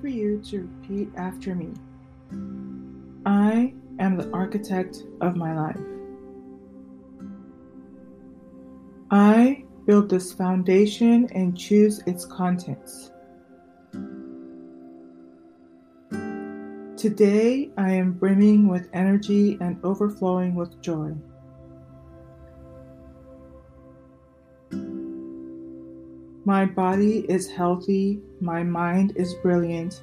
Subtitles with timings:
[0.00, 1.72] for you to repeat after me.
[3.26, 5.80] I am the architect of my life.
[9.10, 13.10] I build this foundation and choose its contents.
[16.96, 21.14] Today I am brimming with energy and overflowing with joy.
[26.44, 30.02] My body is healthy, my mind is brilliant,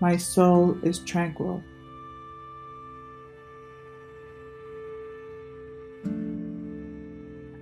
[0.00, 1.62] my soul is tranquil.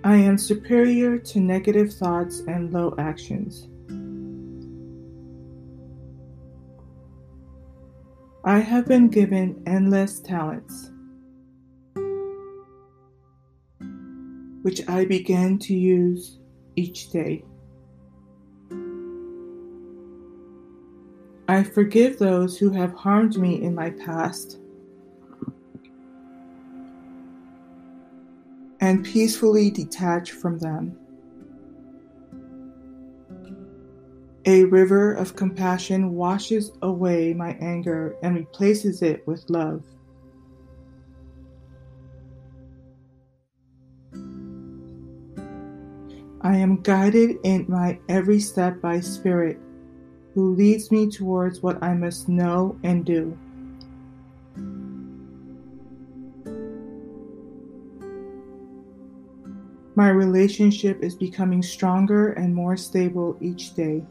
[0.05, 3.69] I am superior to negative thoughts and low actions.
[8.45, 10.91] I have been given endless talents,
[14.63, 16.39] which I begin to use
[16.75, 17.45] each day.
[21.53, 24.59] I forgive those who have harmed me in my past
[28.81, 30.97] and peacefully detach from them.
[34.47, 39.85] A river of compassion washes away my anger and replaces it with love.
[46.41, 49.61] I am guided in my every step by Spirit,
[50.35, 53.37] who leads me towards what I must know and do.
[59.95, 64.03] My relationship is becoming stronger and more stable each day.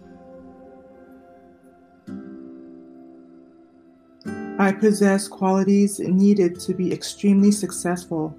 [4.59, 8.37] I possess qualities needed to be extremely successful.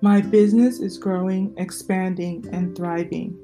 [0.00, 3.36] My business is growing, expanding, and thriving.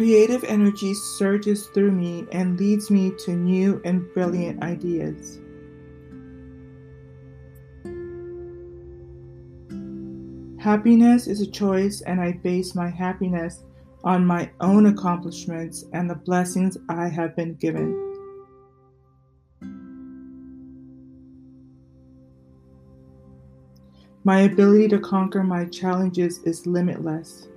[0.00, 5.38] Creative energy surges through me and leads me to new and brilliant ideas.
[10.58, 13.62] Happiness is a choice, and I base my happiness
[14.02, 17.92] on my own accomplishments and the blessings I have been given.
[24.24, 27.48] My ability to conquer my challenges is limitless.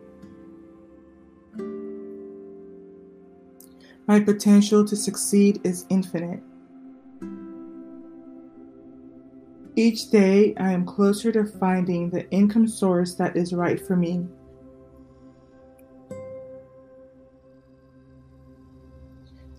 [4.05, 6.41] My potential to succeed is infinite.
[9.75, 14.27] Each day, I am closer to finding the income source that is right for me.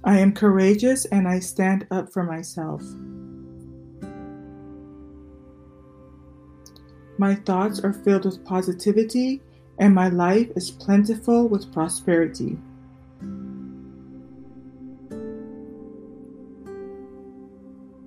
[0.05, 2.82] I am courageous and I stand up for myself.
[7.16, 9.41] My thoughts are filled with positivity
[9.78, 12.59] and my life is plentiful with prosperity.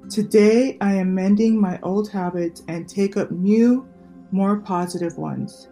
[0.09, 3.85] Today, I am mending my old habits and take up new,
[4.31, 5.67] more positive ones.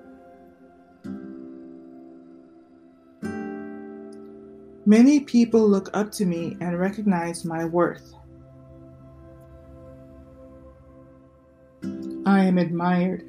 [4.85, 8.13] Many people look up to me and recognize my worth.
[12.25, 13.23] I am admired.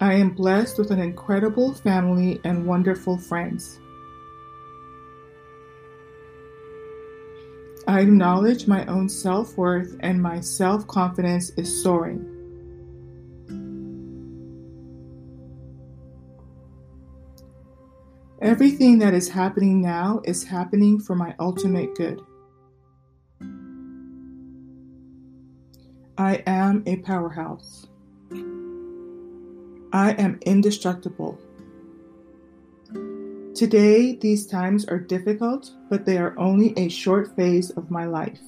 [0.00, 3.78] I am blessed with an incredible family and wonderful friends.
[7.88, 12.32] I acknowledge my own self worth and my self confidence is soaring.
[18.42, 22.20] Everything that is happening now is happening for my ultimate good.
[26.18, 27.86] I am a powerhouse.
[29.92, 31.38] I am indestructible.
[33.56, 38.38] Today, these times are difficult, but they are only a short phase of my life.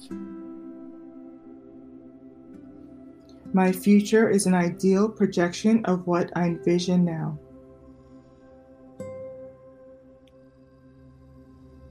[3.51, 7.39] My future is an ideal projection of what I envision now.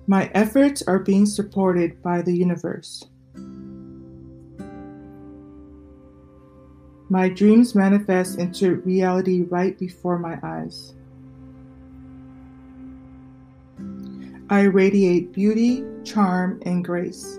[0.06, 3.02] My efforts are being supported by the universe.
[7.10, 10.94] My dreams manifest into reality right before my eyes.
[14.50, 17.38] I radiate beauty, charm, and grace.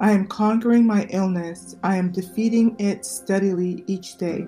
[0.00, 1.76] I am conquering my illness.
[1.82, 4.46] I am defeating it steadily each day.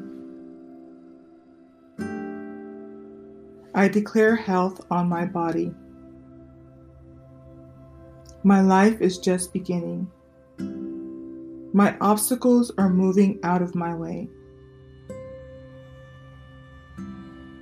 [3.75, 5.71] I declare health on my body.
[8.43, 10.11] My life is just beginning.
[11.75, 14.31] My obstacles are moving out of my way.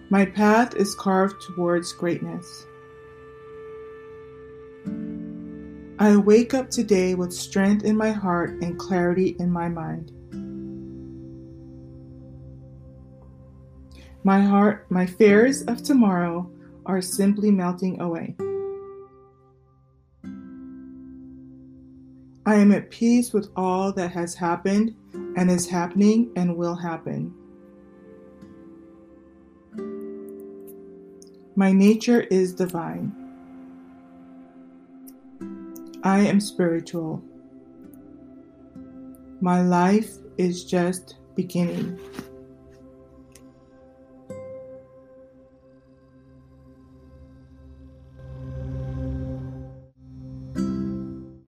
[0.08, 2.64] My path is carved towards greatness.
[5.98, 10.12] I wake up today with strength in my heart and clarity in my mind.
[14.22, 16.50] My heart, my fears of tomorrow
[16.84, 18.36] are simply melting away.
[22.44, 24.94] I am at peace with all that has happened
[25.36, 27.34] and is happening and will happen.
[31.58, 33.14] My nature is divine.
[36.04, 37.22] I am spiritual.
[39.40, 41.98] My life is just beginning.